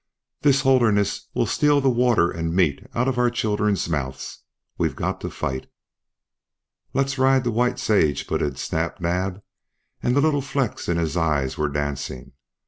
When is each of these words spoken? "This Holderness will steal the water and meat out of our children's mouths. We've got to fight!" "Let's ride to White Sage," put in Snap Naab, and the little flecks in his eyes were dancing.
"This 0.41 0.61
Holderness 0.61 1.27
will 1.35 1.45
steal 1.45 1.79
the 1.79 1.87
water 1.91 2.31
and 2.31 2.55
meat 2.55 2.87
out 2.95 3.07
of 3.07 3.19
our 3.19 3.29
children's 3.29 3.87
mouths. 3.87 4.39
We've 4.75 4.95
got 4.95 5.21
to 5.21 5.29
fight!" 5.29 5.67
"Let's 6.95 7.19
ride 7.19 7.43
to 7.43 7.51
White 7.51 7.77
Sage," 7.77 8.25
put 8.25 8.41
in 8.41 8.55
Snap 8.55 8.99
Naab, 8.99 9.43
and 10.01 10.15
the 10.15 10.21
little 10.21 10.41
flecks 10.41 10.89
in 10.89 10.97
his 10.97 11.15
eyes 11.15 11.55
were 11.55 11.69
dancing. 11.69 12.31